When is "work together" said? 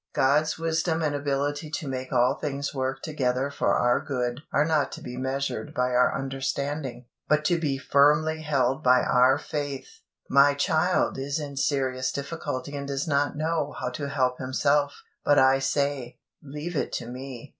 2.73-3.51